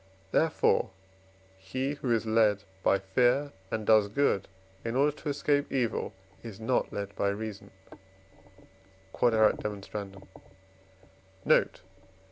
[0.31, 0.89] therefore,
[1.59, 4.47] he who is led by fear, and does good
[4.83, 7.69] in order to escape evil, is not led by reason.
[11.45, 11.81] Note.